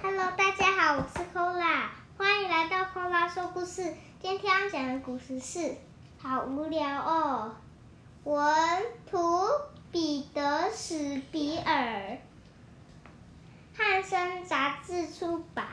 [0.00, 3.94] Hello，大家好，我是 Kola，欢迎来到 Kola 说故事。
[4.20, 5.74] 今天要讲的故事是，
[6.18, 7.56] 好无聊哦。
[8.22, 8.46] 文
[9.10, 9.18] 图
[9.90, 12.18] 彼得史比尔，
[13.76, 15.66] 汉森杂志出版。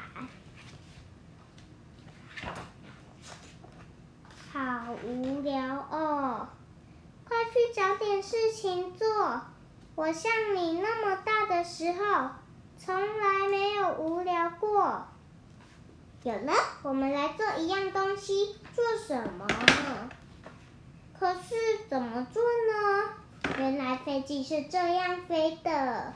[4.52, 6.48] 好无聊哦，
[7.28, 9.42] 快去找点事情做。
[9.94, 12.30] 我像你那么大的时候。
[12.78, 15.06] 从来没有无聊过。
[16.24, 19.46] 有了，我们来做一样东西，做什么？
[21.20, 23.14] 可是怎么做呢？
[23.60, 26.14] 原来飞机是这样飞的，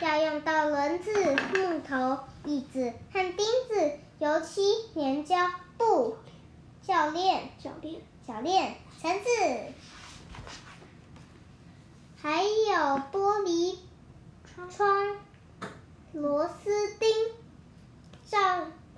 [0.00, 1.12] 要用到轮子、
[1.54, 4.62] 木头、椅子和钉子、油漆、
[4.96, 5.36] 粘胶、
[5.76, 6.16] 布、
[6.84, 9.28] 铰链、铰链、铰链、绳子，
[12.20, 13.76] 还有玻璃。
[14.76, 15.16] 窗、
[16.12, 17.08] 螺丝钉，
[18.24, 18.38] 造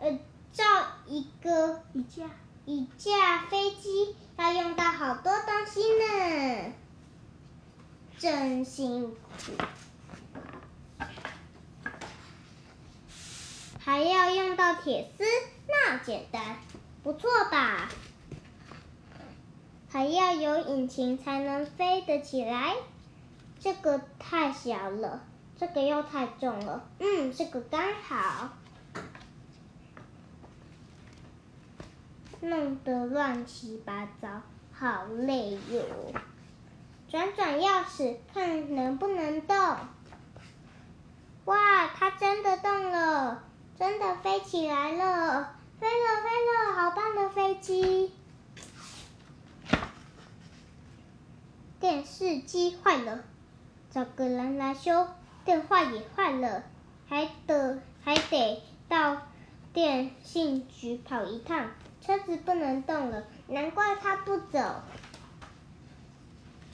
[0.00, 0.18] 呃
[0.52, 0.64] 造
[1.06, 2.30] 一个一架
[2.64, 6.72] 一架飞机要用到好多东西呢，
[8.18, 9.16] 真辛苦。
[13.78, 15.24] 还要用到铁丝，
[15.66, 16.58] 那简单，
[17.02, 17.88] 不错吧？
[19.90, 22.76] 还要有引擎才能飞得起来，
[23.58, 25.24] 这个太小了。
[25.60, 28.48] 这个又太重了，嗯，这个刚好，
[32.40, 34.40] 弄得乱七八糟，
[34.72, 35.84] 好累哟。
[37.10, 39.54] 转转钥匙，看能不能动。
[41.44, 43.44] 哇，它真的动了，
[43.78, 48.14] 真的飞起来了，飞了飞了，好棒的飞机。
[51.78, 53.22] 电视机坏了，
[53.90, 55.06] 找个人来修。
[55.44, 56.64] 电话也坏了，
[57.08, 59.22] 还得还得到
[59.72, 61.70] 电信局跑一趟。
[62.00, 64.82] 车子不能动了，难怪他不走。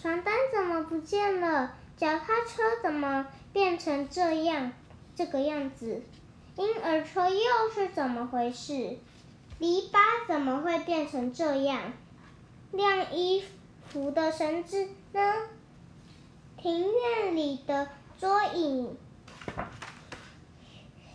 [0.01, 1.75] 床单怎么不见了？
[1.97, 4.73] 脚踏车怎么变成这样
[5.15, 6.03] 这个样子？
[6.57, 8.99] 婴儿车又是怎么回事？
[9.59, 11.93] 篱笆怎么会变成这样？
[12.71, 13.43] 晾衣
[13.89, 15.35] 服的绳子呢？
[16.57, 17.89] 庭院里的。
[18.19, 18.97] 桌椅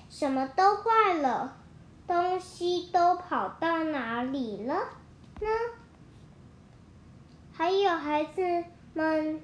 [0.10, 1.58] 什么都坏了，
[2.06, 4.76] 东西都跑到哪里了
[5.40, 5.48] 呢？
[7.54, 8.64] 还有孩子
[8.94, 9.42] 们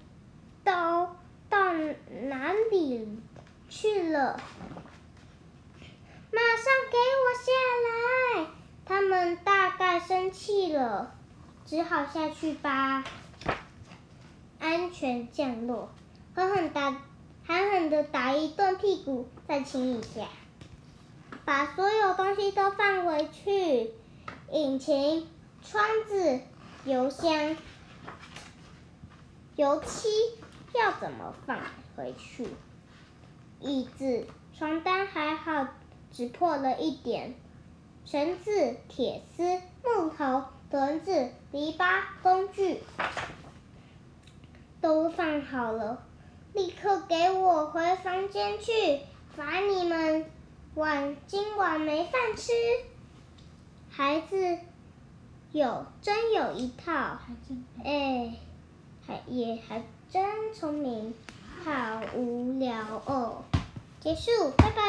[0.63, 0.71] 都
[1.49, 1.73] 到
[2.29, 3.19] 哪里
[3.69, 4.39] 去了？
[6.31, 7.51] 马上给我下
[8.43, 8.47] 来！
[8.85, 11.15] 他们大概生气了，
[11.65, 13.03] 只好下去吧。
[14.59, 15.89] 安全降落，
[16.35, 16.95] 狠狠打。
[17.47, 20.27] 狠狠的打一顿屁股，再亲一下，
[21.45, 23.91] 把所有东西都放回去。
[24.51, 25.25] 引擎、
[25.63, 26.41] 窗子、
[26.83, 27.55] 油箱、
[29.55, 30.09] 油漆
[30.75, 31.57] 要怎么放
[31.95, 32.49] 回去？
[33.61, 35.67] 椅子、床单还好，
[36.11, 37.33] 只破了一点。
[38.03, 42.83] 绳子、铁丝、木头、轮子、篱笆、工具
[44.81, 46.03] 都放好了。
[46.57, 48.71] 立刻给我回房间去！
[49.35, 50.25] 罚你们
[50.73, 52.51] 晚今晚没饭吃。
[53.91, 54.57] 孩子
[55.51, 57.19] 有真有一套，
[57.85, 58.33] 哎，
[59.05, 61.13] 还也还真聪明，
[61.63, 63.43] 好无聊哦。
[63.99, 64.81] 结束，拜拜。